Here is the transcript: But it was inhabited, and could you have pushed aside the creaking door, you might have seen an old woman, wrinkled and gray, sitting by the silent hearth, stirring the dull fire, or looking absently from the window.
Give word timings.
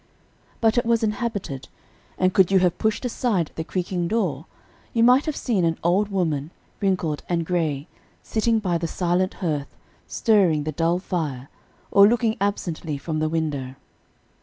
But 0.61 0.79
it 0.79 0.85
was 0.87 1.03
inhabited, 1.03 1.67
and 2.17 2.33
could 2.33 2.49
you 2.51 2.57
have 2.57 2.79
pushed 2.79 3.05
aside 3.05 3.51
the 3.53 3.63
creaking 3.63 4.07
door, 4.07 4.47
you 4.93 5.03
might 5.03 5.27
have 5.27 5.35
seen 5.35 5.63
an 5.63 5.77
old 5.83 6.09
woman, 6.09 6.49
wrinkled 6.81 7.21
and 7.29 7.45
gray, 7.45 7.87
sitting 8.23 8.57
by 8.57 8.79
the 8.79 8.87
silent 8.87 9.35
hearth, 9.45 9.75
stirring 10.07 10.63
the 10.63 10.71
dull 10.71 10.97
fire, 10.97 11.49
or 11.91 12.07
looking 12.07 12.35
absently 12.41 12.97
from 12.97 13.19
the 13.19 13.29
window. 13.29 13.75